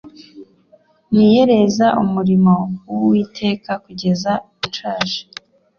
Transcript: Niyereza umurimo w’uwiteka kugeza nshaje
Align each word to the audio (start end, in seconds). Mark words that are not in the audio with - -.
Niyereza 1.13 1.87
umurimo 2.03 2.55
w’uwiteka 2.91 3.71
kugeza 3.83 4.31
nshaje 4.67 5.21